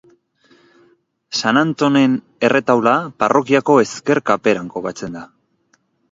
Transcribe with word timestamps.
San 1.41 1.59
Antonen 1.63 2.15
erretaula 2.49 2.93
parrokiako 3.23 3.75
ezker 3.83 4.23
kaperan 4.31 4.71
kokatzen 4.79 5.19
da. 5.19 5.23